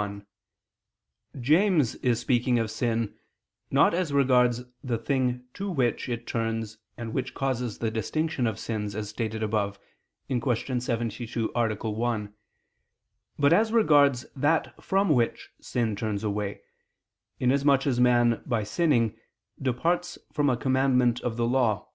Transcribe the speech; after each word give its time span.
1: 0.00 0.26
James 1.42 1.94
is 1.96 2.18
speaking 2.18 2.58
of 2.58 2.70
sin, 2.70 3.14
not 3.70 3.92
as 3.92 4.14
regards 4.14 4.64
the 4.82 4.96
thing 4.96 5.44
to 5.52 5.70
which 5.70 6.08
it 6.08 6.26
turns 6.26 6.78
and 6.96 7.12
which 7.12 7.34
causes 7.34 7.80
the 7.80 7.90
distinction 7.90 8.46
of 8.46 8.58
sins, 8.58 8.94
as 8.96 9.10
stated 9.10 9.42
above 9.42 9.78
(Q. 10.28 10.40
72, 10.80 11.52
A. 11.54 11.76
1), 11.90 12.34
but 13.38 13.52
as 13.52 13.72
regards 13.74 14.24
that 14.34 14.82
from 14.82 15.10
which 15.10 15.50
sin 15.60 15.94
turns 15.94 16.24
away, 16.24 16.62
in 17.38 17.52
as 17.52 17.62
much 17.62 17.86
as 17.86 18.00
man, 18.00 18.42
by 18.46 18.62
sinning, 18.62 19.14
departs 19.60 20.16
from 20.32 20.48
a 20.48 20.56
commandment 20.56 21.20
of 21.20 21.36
the 21.36 21.46
law. 21.46 21.90